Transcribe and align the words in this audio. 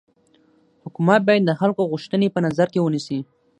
حکومت 0.83 1.19
باید 1.27 1.43
د 1.45 1.51
خلکو 1.59 1.81
غوښتني 1.91 2.27
په 2.31 2.39
نظر 2.45 2.67
کي 2.73 2.79
ونيسي. 2.81 3.19